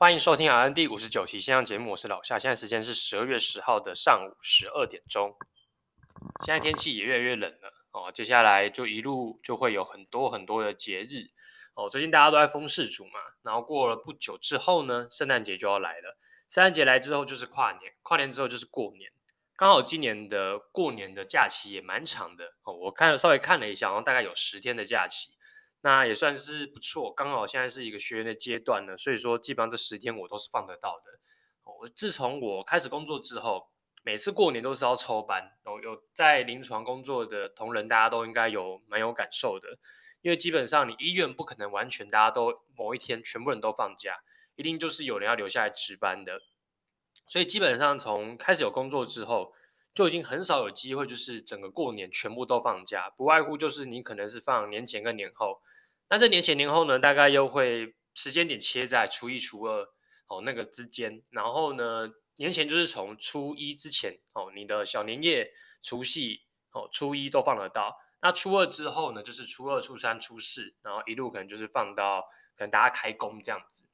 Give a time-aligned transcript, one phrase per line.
[0.00, 2.38] 欢迎收听 RN 第五十九期线上节目，我是老夏。
[2.38, 5.34] 现在时间是十二月十号的上午十二点钟。
[6.44, 11.30] 现在天气也越来越冷了哦，接下来就一路就会有很多很多的节日
[11.74, 11.90] 哦。
[11.90, 16.16] 最近大家都在封事主嘛，然后过了不久之后呢，圣诞节就要来了。
[16.48, 19.10] 圣诞节来之后就是跨年，跨年之后就是过年。
[19.56, 25.32] 刚好今年的过年的假期也蛮长的哦，我看稍微看了一下，然后大概有十天的假期。
[25.80, 31.20] 那也算是不错，刚好现在是一个学员的阶段呢，所以说基本上这十天我都是放得到的。
[31.62, 33.70] 我自从我开始工作之后，
[34.02, 39.78] 每次过年都是要抽班，有有在临床工作的同仁，大家都应该有蛮有感受的，
[40.20, 44.16] 因为基本上你医院不可能完全大家都某一天全部人都放假，
[44.56, 46.40] 一定就是有人要留下来值班的，
[47.28, 49.52] 所以基本上从开始有工作之后，
[49.94, 55.60] 就已经很少有机会就是整个过年全部都放假，不外乎就是你可能是放年前跟年后。
[56.10, 59.82] 那这年前年后呢，大概又会时间点切在初一、初二
[60.28, 65.50] 哦那个之间，然后呢，年前就是从初一之前哦，你的小年夜、
[65.82, 66.42] 除夕
[66.72, 67.96] 哦、初一都放得到。
[68.20, 72.22] 那初二之后呢，就是初二、初三、初四，然后一路可能就是放到
[72.56, 73.86] 可能大家开工这样子。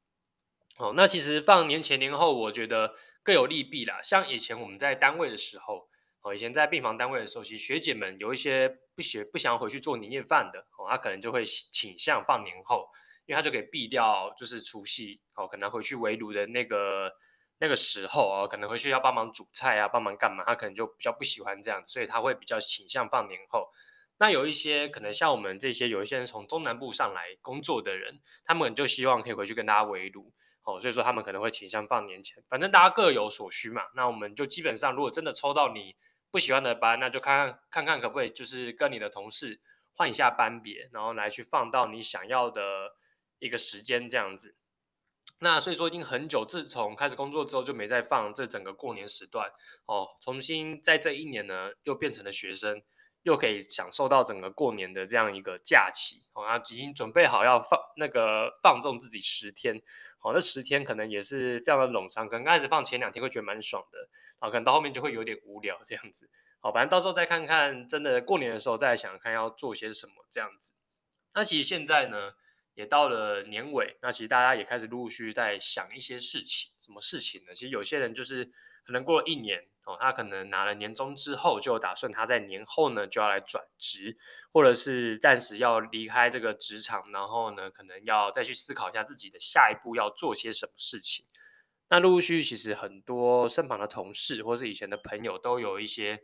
[0.78, 4.00] 哦，那其实放年前年后，我觉得各有利弊啦。
[4.02, 5.88] 像以前我们在单位的时候。
[6.24, 12.88] 哦，以前在病房单位的时候，其实学姐们有一些不学不想回去做年夜饭的，哦，他可能就会倾向放年后，
[13.26, 17.12] 因为他就可以避掉就是除夕，哦，可能回去围炉的那个
[17.58, 23.68] 那个时候，哦，可能回去要帮忙煮菜啊，帮忙干嘛，他可能就比较不喜欢这样子，所以他会比较倾向放年后。
[24.16, 33.82] 那有一些可能像我们这些有一些人从中南部上来工作的人，他们就希望可以回去跟大家围炉，哦，所以说他们可能会倾向放年前，反正大家各有所需嘛。
[33.94, 35.94] 那我们就基本上，如果真的抽到你。
[36.34, 39.60] 不喜欢的班，那就看看看看可不可以，就是跟你的同事
[39.92, 42.96] 换一下班别，然后来去放到你想要的
[43.38, 44.56] 一个时间这样子。
[45.38, 49.48] 那所以说已经很久，自从开始工作之后就没再放这整个过年时段
[49.86, 50.08] 哦。
[50.20, 52.82] 重新在这一年呢，又变成了学生，
[53.22, 56.44] 又可以享受到整个过年的这样一个假期哦。
[56.48, 59.80] 那已经准备好要放那个放纵自己十天，
[60.18, 64.08] 好，那十天可能也是非常的冗长，可能开始放前两天会觉得蛮爽的。
[64.38, 66.28] 好，可能到后面就会有点无聊这样子。
[66.60, 70.72] 好，反正到时候再看看，真的过年的时候再想看要做些什么这样子。
[71.34, 72.32] 那其实现在呢，
[72.74, 76.72] 也到了年尾，那其实大家也开始陆陆续续在想一些事情。
[76.80, 77.54] 什么事情呢？
[77.54, 78.44] 其实有些人就是
[78.84, 84.16] 可能过了一年哦，他可能拿了年终之后，就打算他在年后呢就要来转职，
[84.52, 91.26] 或者是暂时要离开这个职场，然后呢可能要再去思考一下自己的下一步要做些什么事情。
[91.88, 96.22] 那陆陆续续，其实很多身旁的同事或是以前的朋友都有一些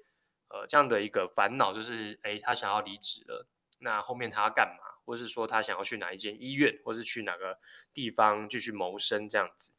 [0.49, 3.47] 呃这样的一个烦恼，就是诶，他想要离职了，
[3.79, 4.85] 那后面他要干嘛？
[5.05, 7.59] 或是说他想要去哪一间医院，或是去哪个
[7.93, 9.73] 地方继续谋生这样子。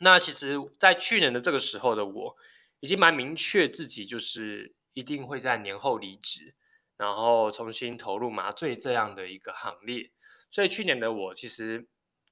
[0.00, 2.36] 那其实，在去年的这个时候的我，
[2.80, 6.54] 已经蛮明确自己就是一定会在年后离职，
[6.96, 10.10] 然后重新投入麻醉这样的一个行列。
[10.50, 11.88] 所以去年的我其实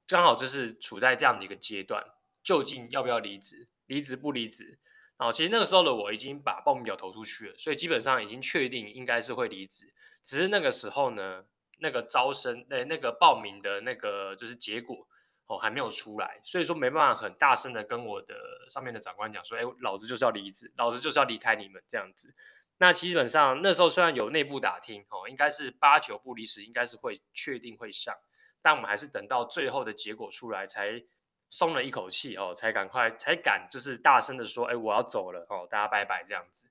[0.06, 2.04] 刚好就是处在这样的一个阶段。
[2.42, 3.68] 究竟要不要离职？
[3.86, 4.78] 离职不离职？
[5.18, 9.92] 然后其实那个时候的我已经把报名表投出去了，所以基本上已经确定应该是会离职。
[10.22, 11.44] 只是那个时候呢，
[11.78, 15.06] 那个招生，那那个报名的那个就是结果
[15.46, 18.34] 哦还没有出来，所以说没办法很大声的跟我的
[18.70, 22.34] 上面的长官讲说，哎，老子就是要离职，老子就是要离开你们这样子。
[22.78, 28.16] 那基本上那时候虽然有内部打听哦，应该是八九不离十，应该是会确定会上，
[28.60, 31.04] 但我们还是等到最后的结果出来才。
[31.52, 36.66] 松了一口气哦，才赶快才敢就是大声的说，哎，我要走了哦，大家拜拜这样子。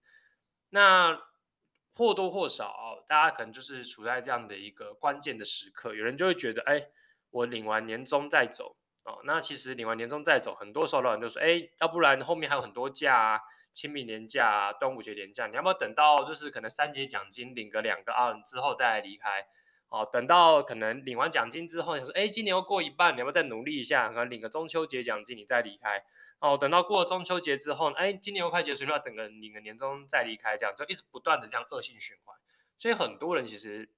[0.72, 1.22] 那
[1.94, 6.88] 或多或少哦，大家可能就是处在这样的一个关键的时刻，有人就会觉得，哎，
[7.30, 9.22] 我领完年终再走哦。
[9.24, 13.42] 那其实领完年终再走，很多时候老人就说，哎，要不然后面还有很多假啊，
[13.72, 19.46] 清明年假啊，端午节年假，你要不要等到就是可能三节奖金领个两个啊之后再离开？
[19.92, 26.02] 哦，等到可能领完奖金之后，你说，哎，今年又过一半，你要不要再努力一下，可能领个中秋节奖金，你再离开。
[26.40, 32.34] 哦，等到过了中秋节之后，哎，今年又快结束，要等个领个年终再离开，这样就一直不断的这样恶性循环。
[32.80, 33.90] 所以很多人其实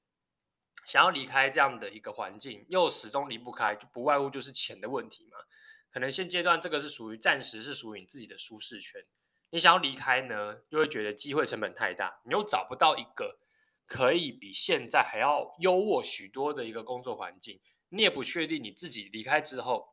[0.84, 5.38] 想要离开这样的一个环境，又始终离不开，就不外乎就是钱的问题嘛。
[5.92, 9.06] 可能现阶段这个是属于暂时是属于你自己的舒适圈，
[9.52, 13.38] 你想要离开呢，又会觉得机会成本太大，你又找不到一个。
[13.86, 17.60] 可以比现在还要优渥许多的一个工作环境，
[17.90, 19.88] 你也不确定你自己离开之后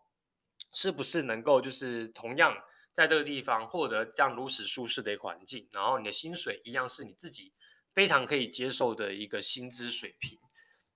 [0.72, 2.56] 是不是能够就是同样
[2.92, 7.52] 在这个地方获得这样如此舒适的一个环境，然后你的薪水一样是你自己
[7.92, 10.38] 非常可以接受的一个薪资水平，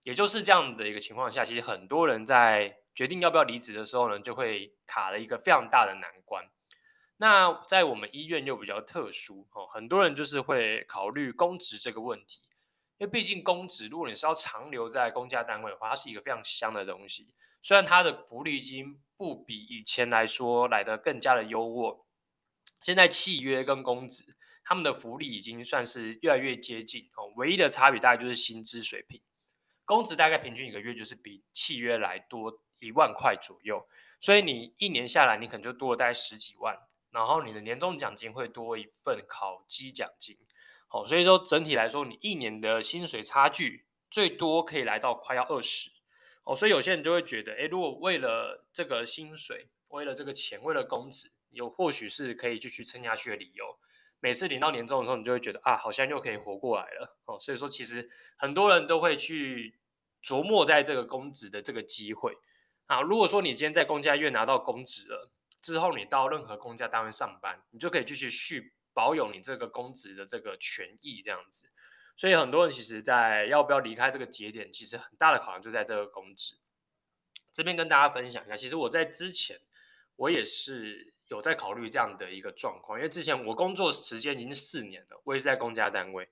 [0.03, 6.45] 也就是这样的一个情况下，其实很多人在决定要不要离职的时候呢，就会卡了一个非常大的难关。
[7.17, 12.41] 那在我们医院又比较特殊哦，很多人就是会考虑公职这个问题，
[13.05, 17.35] 为毕竟公职，如果你是要长留在公家单位的话，它是一个非常香的东西。
[17.61, 22.05] 虽然它的福利金不比以前来说来得更加的优渥，
[22.81, 24.25] 现在契约跟公职
[24.65, 29.21] 他们的福利已经算是越来越接近哦，唯一的差别大概就是薪资水平，
[29.85, 33.87] 公职大概平均一个月就是比契约来多一万块左右，
[34.21, 36.79] 所以你一年下来你可能就多了大概十几万，
[37.11, 40.37] 然后你的年终奖金会多一份考绩奖金，
[40.95, 45.91] 哦，所以说整体来说你一年的薪水差距最多可以来到快要二十。
[46.45, 53.77] 哦，所以有些人就会觉得，诶，如果为了这个薪水，为了这个钱，为了工资，有或许是可以继续撑下去的理由。
[54.21, 57.19] 每次领到年终的时候，你就会觉得啊，好像又可以活过来了。
[57.25, 59.75] 哦，所以说其实很多人都会去
[60.23, 62.37] 琢磨在这个工资的这个机会
[62.87, 63.01] 啊。
[63.01, 65.29] 如果说你今天在公家院拿到公职了
[65.61, 71.69] 之后，你到任何公家单位上班，你就可以继续续保有你这个公职的这个权益，这样子。
[72.17, 76.55] 所以很多人其实，在要不要离开这个节点，其实很大的考量就在这个公职。
[77.53, 79.61] 这边跟大家分享一下，其实我在之前，
[80.17, 86.29] 我也是有在考虑这样的一个状况，因为之前我工作时间已经四年了，我也是在公家单位，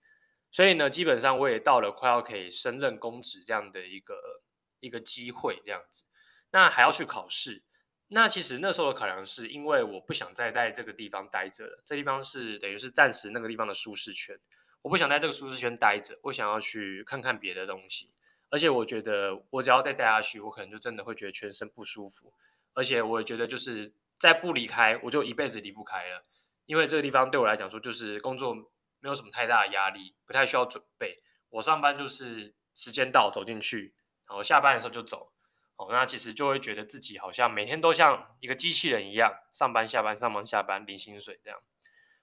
[0.50, 4.42] 所以呢，基本上我也到了快要可以升任公职这样的一个
[4.80, 6.04] 一个机会，这样子，
[6.52, 7.64] 那还要去考试。
[8.14, 14.38] 那其实那时候的考量是因为我不想再在这个地方待着了，这地方是等于是暂时那个地方的舒适圈。
[14.82, 18.10] 我不想在这个舒适圈待着，我想要去看看别的东西。
[18.50, 22.34] 而且我觉得，我只要再待下去，我可能就真的会觉得全身不舒服。
[22.74, 26.26] 而且我也觉得，就是再不离开，我就一辈子离不开了。
[26.66, 28.54] 因为这个地方对我来讲说，就是工作
[29.00, 31.22] 没有什么太大的压力，不太需要准备。
[31.48, 33.94] 我上班就是时间到走进去，
[34.28, 35.32] 然后下班的时候就走。
[35.76, 41.58] 哦，那其实就会觉得自己好像每天都像一个机器人一样，上班下班上班下班领薪水这样。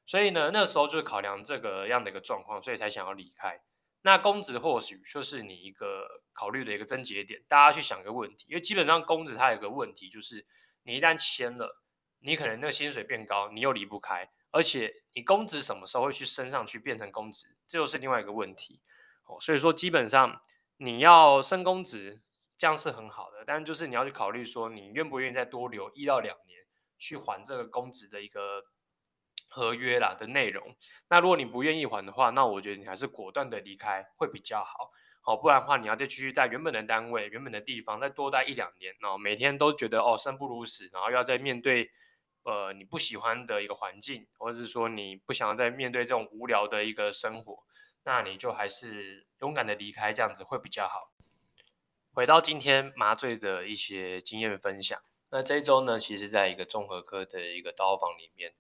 [0.05, 3.61] 所以呢，那时候就是考量这个样的一个状况，所以才想要离开。
[4.01, 10.45] 那公职或许就是你一个考虑的一个症结点，大家去想一个问题，因为基本上公职它有个问题，就是
[10.83, 11.81] 你一旦签了，
[12.21, 18.79] 你可能那个薪水变高，你又离不开，而且你公职什么时候会去升上去变成公职，这又是另外一个问题。
[19.25, 20.41] 哦，所以说基本上
[20.77, 22.21] 你要升公职，
[22.59, 26.59] 这样是很好的，但就是你要去考虑说，你愿不愿意再多留一到两年
[26.99, 28.63] 去还这个公职的一个。
[29.51, 30.75] 合约啦的内容，
[31.09, 34.91] 那如果你不愿意还的话，那我觉得你还是果断的离开会比较好，
[35.23, 41.89] 好，不然的话你要再继续在原本的单位、原本的地方再多待一两年，然后每天都觉得哦生不如死，然后要再面对
[42.43, 47.63] 呃你不喜欢的一个环境，或者是说你不想要再面对这种无聊的一个生活，
[48.03, 51.09] 那你就还是勇敢的离开，这样子会比较好。
[52.19, 55.01] 回到今天麻醉的一些经验分享，
[55.31, 58.53] 那这一周呢，其实在一个综合科的一个刀房里面。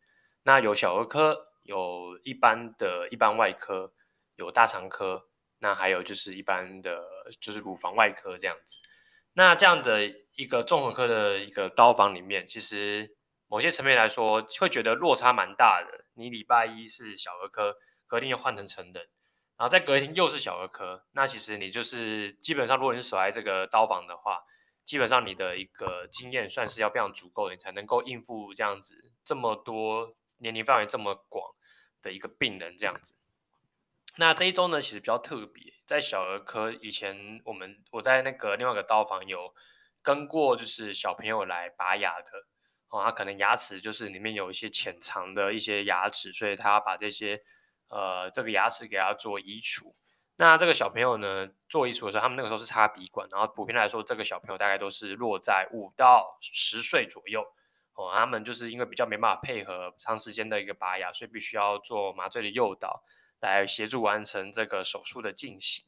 [0.43, 3.91] 那有小儿科，有一般的一般外科，
[4.37, 5.25] 有大肠科，
[5.57, 7.05] 那还有就是一般的，
[7.41, 8.77] 就是乳房外科这样子。
[9.33, 13.17] 那这样的一个综合科的一个刀房里面，其实
[13.49, 16.05] 某些层面来说，会觉得落差蛮大的。
[16.13, 17.75] 你礼拜一是小儿科，
[18.07, 19.09] 隔天又换成成人，
[19.59, 24.41] 然后在隔一天又是小儿科，那其实你就是基本上，如果你是守在这个刀房的话，
[24.85, 30.15] 基本上你的一个经验算是要非常足够，你才能够应付这样子这么多。
[30.41, 31.53] 年龄范围这么广
[32.01, 33.13] 的一个病人这样子，
[34.15, 39.53] 那这一周呢，其实比较特别，在小儿科以前，我们我在那个另外一个刀房有
[40.01, 42.27] 跟过，就是小朋友来拔牙的
[42.87, 47.43] 哦，他可能牙齿就是里面有一些潜藏的一些牙齿，所以他把这些
[47.89, 49.95] 呃这个牙齿给他做移除。
[50.37, 57.45] 那这个小朋友呢，做移除的时候，他们那个时候是插鼻管，然后普遍来说，这个小朋友大概都是落在五到十岁左右。
[57.95, 63.03] 哦，他们就是因为比较没办法配合长时间的一个拔牙，所以必须要做麻醉的诱导
[63.41, 65.83] 来协助完成这个手术的进行。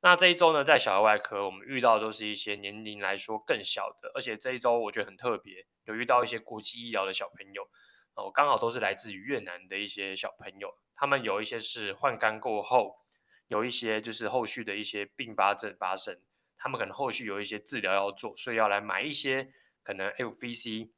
[0.00, 7.68] 那这一周呢，在小儿外科，我们遇到的都是一些年龄来说更小的，而且这一周我觉得很特别，有遇到一些国际医疗的小朋友
[8.14, 13.00] 哦，刚好都是来自于越南的一些小朋友，他们有一些是换肝过后，
[13.48, 16.16] 有一些就是后续的一些并发症发生，
[16.56, 20.90] 他们可能后续有一些治疗要做，所以要来买一些可能 FVC。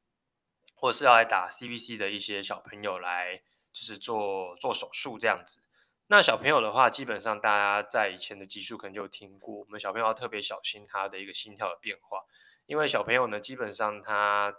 [0.74, 3.40] 或是要来打 CVC 的一些小朋友来，
[3.72, 5.58] 就是做做手术这样子。
[6.08, 12.22] 那小朋友的话，基本上大家在以前的集数可能就有听过，我们小朋友要特别小心他的一个心跳的变化，
[12.66, 14.54] 因为小朋友呢，基本上他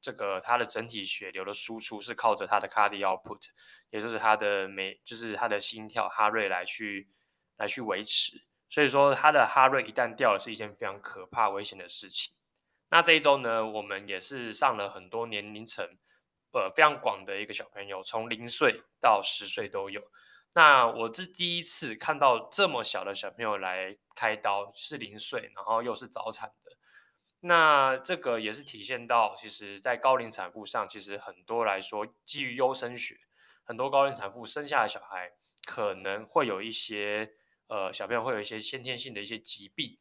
[0.00, 3.42] 这个他的整体血流的输出是靠着他的 cardiac output，
[3.90, 7.08] 也就是他的每就是他的心跳哈瑞来去
[7.56, 8.42] 来去维持。
[8.68, 12.32] 所以说他的哈瑞一旦掉了，是一件非常可怕危险的事情。
[12.88, 15.84] 那这一周呢，我们也是上了很多年龄层，
[16.52, 20.02] 呃，非常广的一个小朋友，从零岁到十岁都有。
[20.52, 26.69] 那我是第一次看到这么小的小朋友来开刀，是零岁，然后又是早产的。
[27.40, 33.18] 那这个也是体现到，其实，在高龄产妇上，其实很多来说，基于优生学，
[33.64, 35.32] 很多高龄产妇生下的小孩
[35.64, 37.30] 可能会有一些，
[37.68, 39.98] 呃，小朋友会有一些先天性的一些疾病，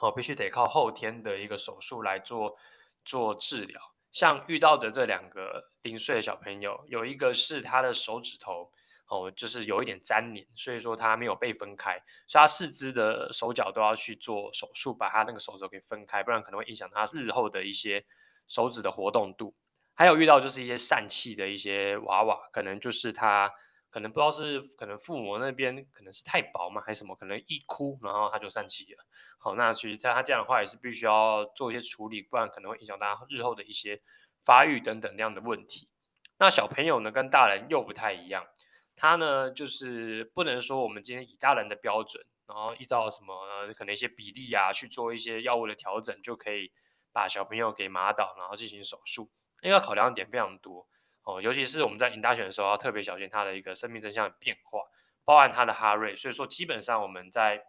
[0.00, 2.56] 哦，必须得靠后天的一个手术来做
[3.04, 3.80] 做治疗。
[4.10, 8.71] 像遇到的这两个零岁的小朋友，有一个是他的手指头。
[9.12, 18.02] 哦，就是有一点粘连，所以说他没有被分开，所以他四肢的手脚都要去做手术，把他那个手肘给分开，不然可能会影响他日后的一些
[18.48, 19.54] 手指的活动度。
[19.92, 23.52] 还有遇到就是一些疝气的一些娃娃，可能就是他
[23.90, 29.04] 可能不知道是可能腹膜那边可能是太薄嘛，还是什么，可能一哭然后他就疝气了。
[29.36, 34.00] 好，那其实在他这样的话也是必须要做一些处理，不然可能会影响他日后的一些
[34.42, 35.90] 发育等等那样的问题。
[36.38, 38.46] 那小朋友呢，跟大人又不太一样。
[38.94, 46.70] 他呢，就是不能说我们今天以大人的标准，然后依照什么可能一些比例啊去做一些药物的调整，就可以
[47.12, 49.30] 把小朋友给麻倒，然后进行手术。
[49.62, 50.86] 因为考量点非常多
[51.24, 54.80] 哦，尤其是我们在引大选的时候要特别小心他的一个生命征象的变化，
[55.24, 56.14] 包含他的哈瑞。
[56.14, 57.64] 所以说，基本上我们在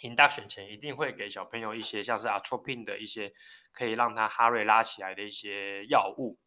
[0.00, 3.32] induction 前一定会给小朋友一些像是 atropine 的一些
[3.72, 6.38] 可以让他哈瑞拉起来的一些药物，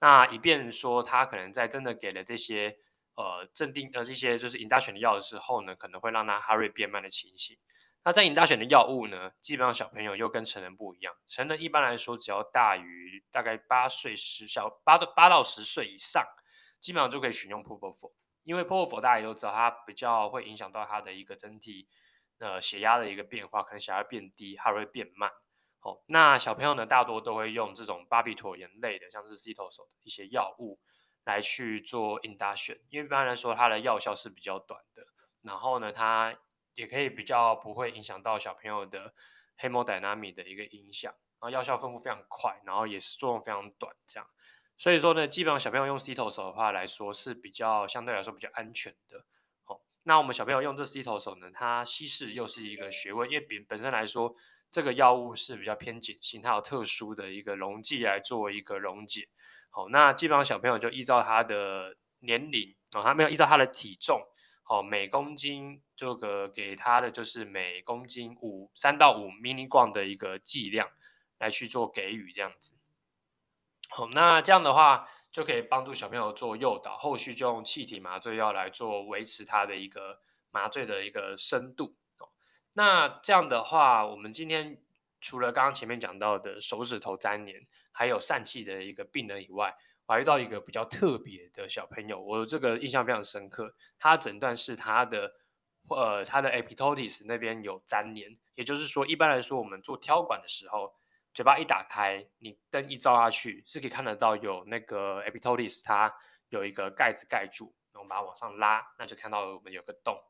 [0.00, 2.76] 那以便说他可能在真的给了这些。
[3.16, 7.58] 呃，镇定呃，这些就是 induction 的药的时候呢，可能会让他哈瑞变慢的情形。
[8.04, 11.12] 那在 induction 的药物呢，基本上小朋友又跟成人不一样。
[11.26, 16.24] 成人一般来说，只要大于大概八岁十小八到八到十岁以上，
[16.78, 18.12] 基本上就可以选用 p r o p o f o。
[18.44, 21.88] 因为 p r o p o f o 大家也都知道，它比较会影响到它的一个整体
[22.38, 25.32] 呃血压的一个变化，可能血压变低哈瑞变慢。
[25.80, 30.78] 哦，那小朋友呢，大多都会用这种巴比妥盐类的，像是 c i t o s o 的一些药物。
[31.26, 35.04] 来去做 induction，因为一般来说它的药效是比较短的，
[35.42, 36.38] 然后呢，它
[36.74, 39.12] 也可以比较不会影响到小朋友的
[39.58, 44.30] hemodynamic 的一个影响，然后药效分布非常快，然后也是作用非常短，这样，
[44.76, 49.24] 所以说呢，基本上小朋友用 Citosol 的话来说是比较相对来说比较安全的。
[49.64, 54.32] 好，那我们小朋友用这 Citosol 呢，它稀释又是一个学问，因为本本身来说
[54.70, 59.28] 这个药物是比较偏碱性，它有特殊的一个溶剂来做一个溶解。
[59.76, 64.22] 好，那基本上小朋友就依照他的年龄哦，他没有依照他的体重，
[64.62, 70.88] 好，每公斤这个给他的就是每公斤五三到五 milligram 的一个剂量
[71.36, 72.72] 来去做给予这样子。
[73.90, 82.32] 好，那这样的话就可以帮助小朋友做诱导，后续就用气体麻醉药来做维持他的一个麻醉的一个深度哦。
[82.72, 84.78] 那这样的话，我们今天
[85.20, 87.66] 除了刚刚前面讲到的手指头粘连。
[87.98, 93.74] 还有疝气的一个病人以外，我还遇到一个比较特别的小朋友，我这个印象非常深刻。
[93.98, 95.32] 他诊断是他的
[95.88, 100.94] 呃他的 epiglottis 那边有粘连，也就是说，一般来说我们做挑管的时候，
[101.32, 106.14] 嘴巴一打开，你灯一照下去，是可以看得到有那个 epiglottis 它
[106.50, 110.22] 有一个盖子盖住，然后把它往上拉，那就看到我们有个洞。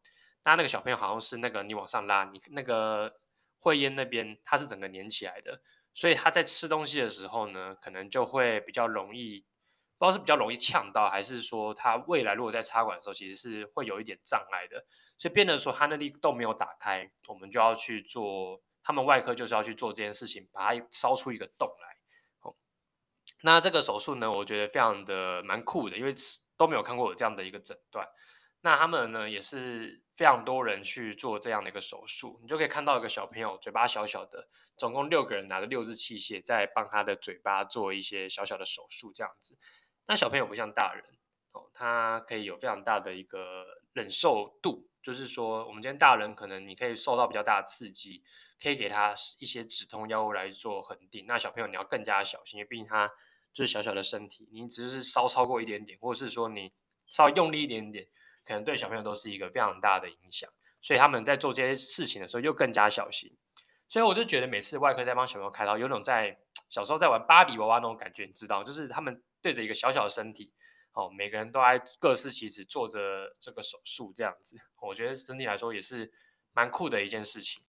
[0.44, 3.12] 那那个小朋友好像是那个你往上拉，你那个
[3.58, 5.60] 会咽那边它是整个粘起来的。
[5.94, 9.46] 所以他在吃东西的时候呢，可能就会比较容易，
[9.96, 14.84] 不知道是比较容易呛到，还是说他未来如果在插管的时候，其实是会有一点障碍的。
[15.16, 21.96] 所以变得说他那里洞没有打开，我们就要去做，他们外科就是要去做这件事情，把它烧出一个洞来。
[22.42, 22.54] 哦，
[23.40, 26.14] 那这个手术呢，我觉得非常的蛮酷的，因为
[26.58, 28.06] 都没有看过有这样的一个诊断。
[28.60, 34.49] 那他们呢，也是非常多人去做这样的一个手术，你就可以看到一个小朋友嘴巴小小的。
[34.76, 39.58] 总共六个人拿着六支器械，在帮他的嘴巴做一些小小的手术，这样子。
[40.06, 41.02] 那小朋友不像大人
[41.52, 48.23] 哦，他可以有非常大的一个忍受度，就是说，我们今天大人可能你可以受到比较大的刺激，
[48.62, 51.25] 可以给他一些止痛药物来做恒定。
[51.26, 53.11] 那小朋友你要更加小心，因为毕竟他
[53.54, 56.70] 就是小小的身体，你只是稍超过一点点，或者是说你
[57.06, 58.06] 稍微用力一点点，
[58.46, 60.48] 可能对小朋友都是一个非常大的影响。
[60.80, 63.36] 所以他们在做这些事情的时候，又更加小心。
[63.88, 66.38] 所以我就觉得每次外科在帮小朋友开刀，有种在
[66.68, 70.52] 小时候在玩芭比娃娃那种感觉，你知道，就是他们对着一个小小的身体，
[70.92, 76.12] 哦，每个人都在各司其职做着这个手术这样子，我觉得整体来说也是
[76.52, 77.62] 蛮酷的一件事情。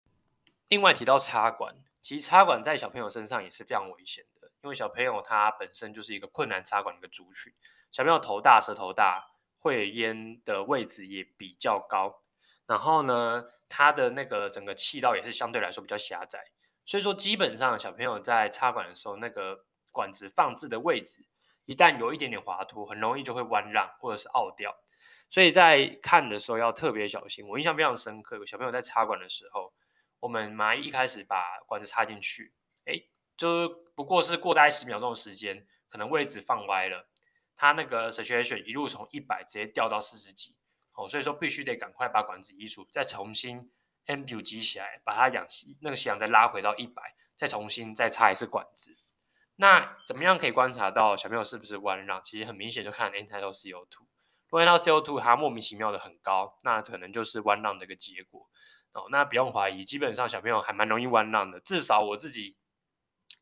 [0.69, 7.53] 另外提到插管，其实插管在小朋友身上也是非常危险的，因为小朋友他本身就是一个困难插管的一个族群，
[7.91, 9.23] 小朋友头大、舌头大，
[9.67, 12.23] 会咽的位置也比较高，
[12.65, 16.39] 然后呢，它的那个整个气道也是相对来说比较狭窄，
[16.85, 21.25] 所以说基本上小朋友在插管的时候，那个管子放置的位置
[21.65, 24.73] 一旦有一点点滑脱，很容易就会弯让或者是凹掉。
[25.29, 27.45] 所以在看的时候要特别小心。
[27.45, 29.73] 我印象非常深刻，有小朋友在插管的时候，
[30.21, 32.53] 我们麻一开始把管子插进去，
[32.85, 33.03] 哎，
[33.35, 37.09] 就不过是过大概十秒钟的时间，可能位置放歪了，
[37.57, 40.55] 他那个 saturation 一路从一百直接掉到四十几，
[40.93, 43.71] 哦，所以说必须得赶快把管子移除，再重新
[44.05, 48.95] ambue 挤起来，把它氧气那个吸氧再拉回到一百，再重新再插一次管子。
[49.55, 52.21] 那怎么样可以观察到小朋友是不是弯让？
[52.23, 53.87] 其实很明显就看 end-tidal CO2。
[54.49, 58.47] 如果 end-tidal CO2 它莫名其妙的很高，那可能就是弯让的一个结果
[58.93, 59.07] 哦。
[59.09, 61.59] 那不用怀疑，基本上小朋友还蛮容易弯让的。
[61.59, 62.55] 至少我自己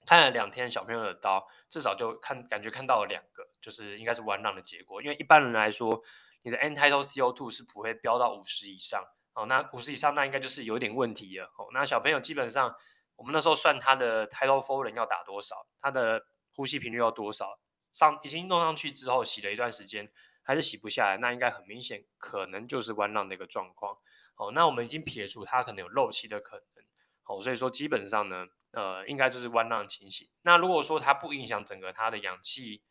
[0.05, 5.01] 看了两天小朋友的刀，至少就看感觉看到了两个，就是应该是弯让的结果。
[5.01, 6.03] 因为一般人来说，
[6.43, 9.03] 你的 end-tidal CO2 是不会飙到五十以上
[9.33, 9.47] 哦。
[9.47, 11.67] 那五十以上那应该就是有点问题了哦。
[11.73, 12.75] 那小朋友基本上
[13.15, 17.59] 我们那时候算他的 tidal volume 要打多少，他的呼吸频率要多少，
[17.91, 20.11] 上已经弄上去之后洗了一段时间。
[20.47, 23.97] 还是洗不下来，那应该很明显，可能就是弯让的一个状况。
[24.35, 26.85] 好，那我们已经撇除它可能有漏气的可能。
[27.23, 30.29] 好，所以说基本上呢，呃，应该就是弯让的情形。
[30.43, 32.83] 那如果说它不影响整个它的氧气，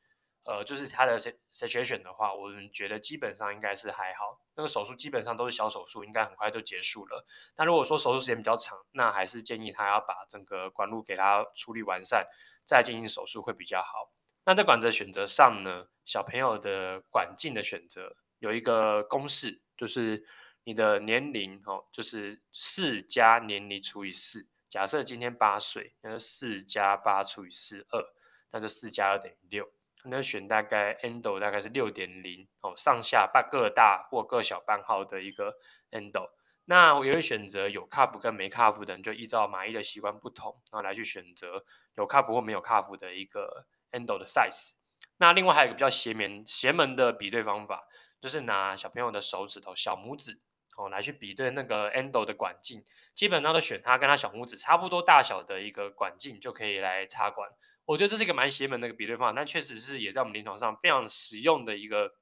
[0.45, 4.39] 呃，就是他的 saturation 的话，我们觉得基本上应该是还好。
[4.55, 7.27] 那个手术基本上都是小手术，应该很快就结束了。
[7.57, 12.27] 但如果说手术时间比较长，那还是建议他要把整个管路给它处理完善，
[12.67, 14.13] 再进行手术会比较好。
[14.45, 20.27] 那在管子选择上呢，小朋友的管径的选择有一个公式，就是
[20.65, 24.47] 你的年龄哦，就是四加年龄除以四。
[24.69, 28.05] 假设今天八岁，那就四加八除以四二，
[28.51, 29.73] 那就四加二等于六。
[30.05, 35.57] 那选大概 endo 大概是六点零哦，上下半各大或各小半号的一个
[35.91, 36.31] endo。
[36.67, 41.65] 那我也会选择有 cuff 跟没 cuff 的人，就依照麻衣的习惯不同，然后来去选择
[41.97, 43.67] 有 cuff 或没有 cuff 的一个。
[43.95, 44.73] endo 的 size，
[45.19, 47.87] 那另外还有一个比较邪门邪门的比对方法，
[48.21, 50.41] 就是拿小朋友的手指头小拇指
[50.77, 52.83] 哦来去比对那个 endo 的管径，
[53.15, 57.49] 基本上都选它跟它小拇指差不多大小的一个管径就可以来插管。
[57.87, 62.15] 我觉得这是一个蛮邪门的一个比对方法，但确实是也在我们临床上非常实用的一个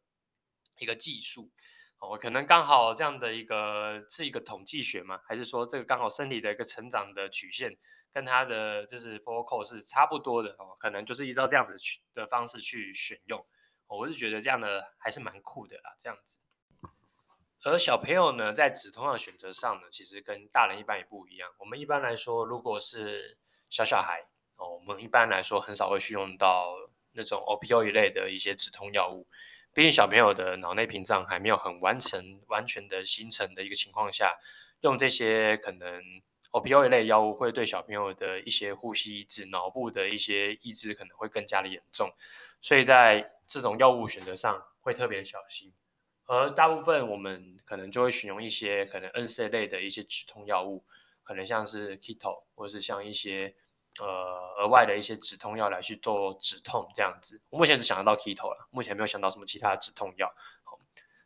[0.79, 1.51] 一个技术
[2.01, 2.19] 哦。
[2.19, 5.21] 可能刚好这样的一个是一个统计学嘛？
[5.27, 7.77] 还是说这个刚好身体的一个成长的曲线？
[8.15, 13.43] 跟它的就是 focal 是差不多的哦，可能就是依照这样子去的方式去选用，
[13.87, 16.39] 我是觉得这样的还是蛮酷的啦，这样子。
[17.65, 21.49] 而小朋友呢，在止痛药选择上呢，其实跟大人一般也不一样。
[21.59, 23.39] 我们一般来说，如果是
[23.71, 24.27] 小小孩
[24.69, 26.75] 我们一般来说很少会去用到
[27.13, 29.27] 那种 opioid 类的一些止痛药物，
[29.73, 34.35] 毕竟小朋友的脑内屏障还没有很完成、完全的形成的一个情况下，
[34.81, 36.03] 用这些可能。
[36.53, 42.13] opioid 类药物会对小朋友的一些呼吸抑制、脑部的一些抑制可能会更加的严重，
[42.61, 45.73] 所以在这种药物选择上会特别小心。
[46.27, 50.85] 而大部分我们可能就会选用一些可能 NSAID 类的一些止痛药物，
[51.23, 53.55] 可能像是 keto 或是像一些
[54.01, 57.43] 呃额外的一些止痛药来去做止痛这样子。
[57.51, 60.33] 我目前只想得到 keto 了，目前没有想到什么其他的止痛药。
[60.65, 60.79] 好，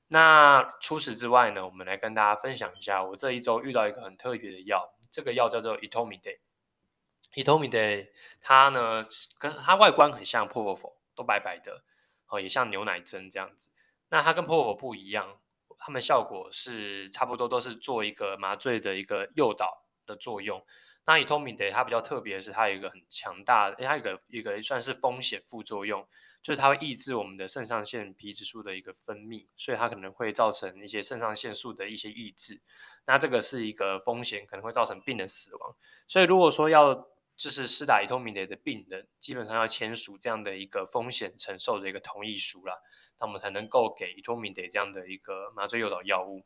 [0.08, 4.94] 那除此之外呢，我们来跟大家分享一下，我这一周遇到一个很特别的药。
[5.10, 8.08] 这个药叫做 Etomidate，Etomidate
[8.40, 9.04] 它呢
[9.38, 11.84] 跟它外观很像 Propofol，都白白的，
[12.28, 13.70] 哦，也像牛奶针这样子。
[14.08, 15.38] 那它跟 Propofol 不一样，
[15.78, 20.62] 它们效果是差不多，都是做一个麻醉的一个诱导的作用。
[21.06, 26.06] 那乙托品的它比较特别的是，它有一个很强大的，它有一个一个算是风险副作用，
[26.42, 32.60] 就是它会抑制我们的肾上腺皮质素的一个分泌，所以它可能会造成一些肾上腺素的一些抑制。
[33.06, 35.76] 那这个是一个风险，可能会造成病人死亡。
[36.08, 36.92] 所以如果说要
[37.36, 42.74] 就是施打乙托品的病人，基本上要签署这样的一个风险承受的一个同意书啦，
[43.20, 46.44] 那我们才能够给 Etomidate 这样的一个麻醉诱导药物。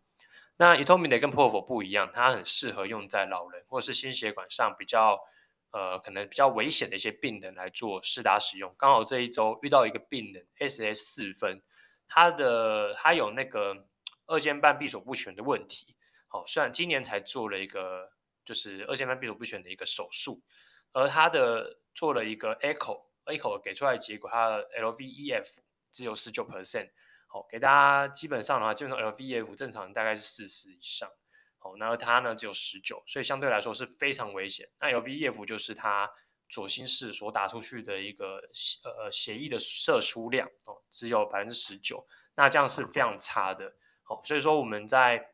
[0.60, 5.18] 那 Etomidate 跟 p r o v o 不一样，它很适合用在老人或者是心血管上比较
[5.70, 8.74] 呃可能比较危险的一些病人来做试打使用。
[8.76, 11.62] 刚好这一周遇到一个病人 SS 四分，
[12.06, 13.86] 他的他有那个
[14.26, 15.96] 二尖瓣闭锁不全的问题。
[16.28, 18.10] 好，虽然今年才做了一个
[18.44, 20.42] 就是二尖瓣闭锁不全的一个手术，
[20.92, 25.46] 而他的做了一个 echo，echo 给出来的结果，他的 LVEF
[25.90, 26.90] 只有十九 percent。
[27.32, 31.08] 好，给大家基本上的话，基本上 LVEF 正常大概是四十以上。
[31.58, 34.68] 好，那它呢只有十九，所以相对来说是非常危险。
[34.80, 36.10] 那 LVEF 就是他
[36.48, 38.42] 左心室所打出去的一个
[38.82, 43.74] 呃血液的射出量哦，只有百分之十九，那这样是非常差的。
[44.02, 45.32] 好，所以说我们在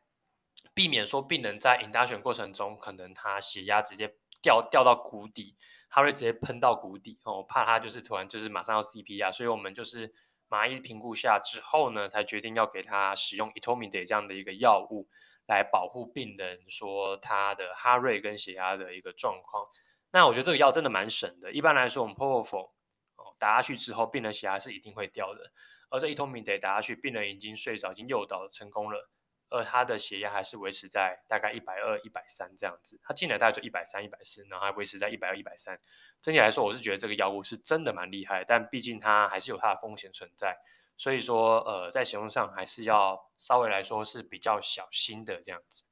[0.75, 5.55] 避免说病人在 induction 过程中，可能他血压直接掉掉到谷底，
[5.89, 10.13] 他会直接喷到谷底哦，怕他就是突然就是马上要 CPR，所以我们就是
[10.49, 15.07] 麻医评估下之后呢，才决定要给他使用 e t o m i d 这样的一个药物
[15.45, 19.65] 来保护病人说他的哈瑞跟血压的一个状况。
[20.11, 22.71] 那我觉得这个药真的蛮省的，一般来说我们 propofol
[23.17, 25.51] 哦打下去之后，病人血压是一定会掉的，
[25.89, 29.09] 而这 e t o m i d 打下去，病人已经睡着，已经诱导成功了。
[29.49, 35.79] 而他的血压还是维持在大概一百二、一百三这样子，他进来大概就一百三、一百四，然后还维持在一百二、一百三。
[36.21, 40.57] 整体来说，我是觉得这个药物是真的蛮厉害，但毕竟它还是有它的风险存在，
[40.97, 45.83] 所以说呃，在使用上还是要稍微来说是比较小心的这样子。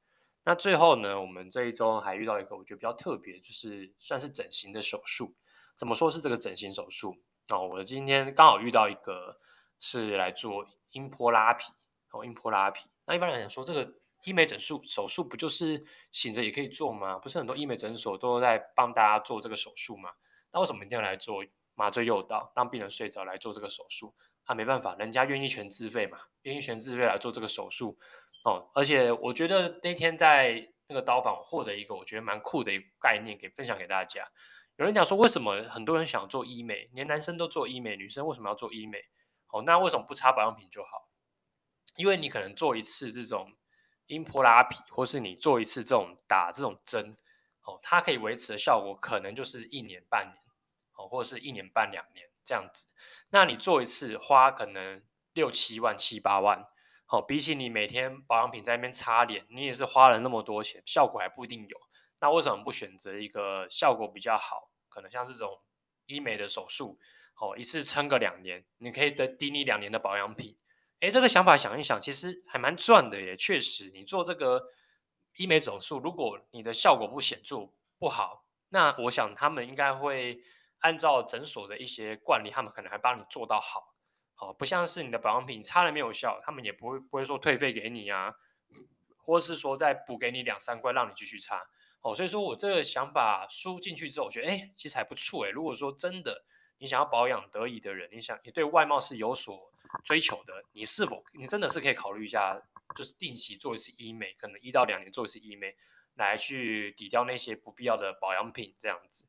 [0.43, 5.33] 那最后呢，我们这一周还遇到一个我觉得比较特别，就是算是整形的手术。
[5.77, 7.15] 怎么说是这个整形手术？
[7.49, 9.39] 哦，我今天刚好遇到一个
[9.79, 11.71] 是来做音波拉皮，
[12.11, 12.89] 哦，音波拉皮。
[13.05, 13.87] 那一般来讲说，这个
[14.23, 17.19] 医美整术手术不就是醒着也可以做吗？
[17.19, 20.09] 不是很多医美诊所都在帮大家做这个手术吗？
[20.51, 21.43] 那为什么一定要来做
[21.75, 24.15] 麻醉诱导，让病人睡着来做这个手术？
[24.45, 27.97] 他、没办法，人家愿意全自费嘛，愿意全自费来做这个手术
[28.43, 28.69] 哦。
[28.73, 34.27] 而且我觉得那天在那个刀房获得一个我觉得蛮酷的一个概念，给分享给大家。
[34.77, 38.99] 有人讲说，为什么很多人想做医美，连男生都做医美，女生为什么要做医美？
[39.51, 41.04] 哦，那为什么不擦保养品就好？
[41.95, 43.53] 因为你可能做一次这种
[44.07, 47.17] 音波拉皮，或是你做一次这种打这种针，
[47.63, 50.37] 哦，它可以维持的效果可能就是一年半年，
[50.95, 52.85] 哦，或者是一年半两年这样子。
[53.29, 55.01] 那你做一次花可能
[55.33, 56.67] 六七万七八万，
[57.07, 61.77] 哦，比起你每天保养品在那边擦脸，你也是花了那么多钱，效果还不一定有。
[62.19, 65.59] 那为什么不选择一个效果比较好，可能像这种
[66.05, 66.99] 医美的手术，
[67.39, 70.57] 哦，一次撑个两年，你可以得抵你两年的保养品。
[71.01, 73.35] 诶，这个想法想一想，其实还蛮赚的耶。
[73.35, 74.71] 确实，你做这个
[75.35, 80.41] 医美手术，如果你的效果不显著不好，那我想他们应该会
[80.79, 83.93] 按照诊所的一些惯例，他们可能还帮你做到好。
[84.35, 88.33] 好，不像是你的保养品擦了没有效，他们也不会不会说退费给你啊，
[89.17, 91.61] 或是说再补给你两三罐让你继续擦。
[92.01, 95.51] 哦，所以说我这个想法输进去之后，我觉得诶，其实还不错诶。
[95.51, 96.45] 如果说真的
[96.77, 99.71] 你想要保养得宜的人，你想你对外貌是有所
[100.03, 102.61] 追求的，你是否你真的是可以考虑一下，
[102.95, 105.75] 就是定期做一次医美，可能一到两年做一次医美，
[106.15, 109.25] 来去抵掉那些不必要的保养品这样子。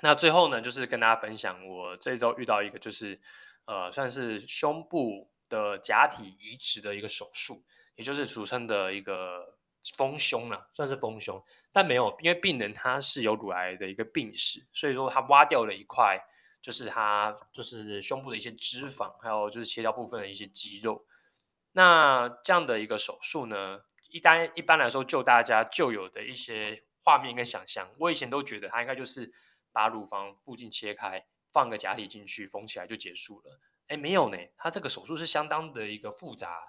[0.00, 3.20] 那最后呢，就是跟大家分享，我这周遇到一个就是，
[3.66, 7.62] 呃，算是胸部的假体移植的一个手术，
[7.94, 9.56] 也就是俗称的一个
[9.96, 16.20] 丰胸了，算是丰胸，但没有，因为病人他是有乳癌的一个病史，所以说他挖掉了一块。
[16.62, 21.04] 就是它，就是胸部的一些脂肪，还有就是切掉部分的一些肌肉。
[21.72, 29.32] 那这样的一个手术呢，一般一般来说，就大家旧有的一些画面跟想象，我以前都觉得它应该就是
[29.72, 33.58] 把乳房附近切开，放个假体进去，缝起来就结束了。
[33.88, 36.62] 哎，没有呢，它这个手术是相当的一个复杂，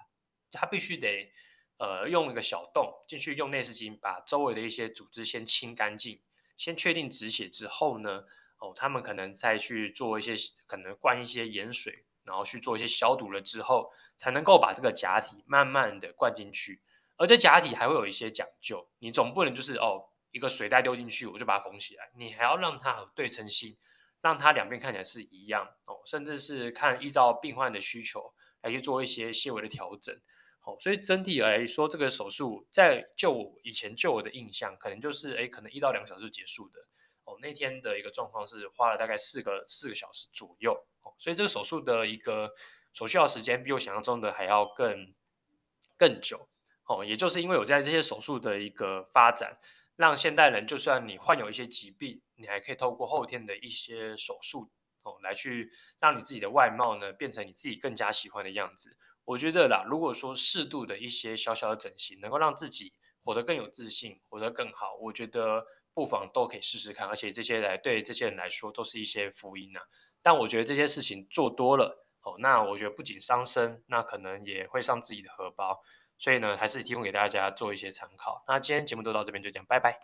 [0.50, 1.30] 它必须得
[1.78, 6.20] 呃用一个小洞进去，用内视镜把周围的一些组织先清干净，
[6.56, 8.24] 先确定止血之后呢。
[8.58, 10.34] 哦，他们可能再去做一些，
[10.66, 16.80] 可能灌一些盐水，然后去做一些消毒了之后，才能够把这个假体慢慢的灌进去。
[17.16, 23.76] 而这假体还会有一些讲究，你总不能就是哦，一个水袋丢进去，我就把它缝起来，你还要让它有对称性，
[24.20, 30.18] 让它两边看起来是一样哦，甚至是看依照病患的需求来去做一些细微的调整。
[30.64, 36.80] 哦，所以整体来说，这个手术在就我以前就我的印象，可能就是诶，可能一到两个小时就结束的。
[37.24, 42.52] 哦，那天的一个状况是花了大概四个四个小时左右，哦，所以这个手术的一个
[42.92, 45.14] 所需要时间比我想象中的还要更
[45.96, 46.46] 更久，
[46.86, 49.58] 哦，也就是因为我在这些手术的一个发展，
[49.96, 54.70] 让现代人就算你患有一些疾病，你还可以透过后天的一些手术，
[55.04, 58.94] 哦，来去让你自己的外貌呢变成你自己更加喜欢的样子。
[59.24, 65.64] 我觉得啦，如果说适度的一些小小的整形，能够让自己活得更有自信，活得更好，我觉得。
[65.94, 69.80] 不妨都可以试试看，而且这些来对这些人来说都是一些福音呐、
[70.22, 75.80] 但我觉得这些事情做多了哦，那我觉得不仅伤身，那可能也会伤自己的荷包。
[76.18, 78.42] 所以呢，还是提供给大家做一些参考。
[78.48, 79.98] 那今天节目就到这边就这样，拜拜。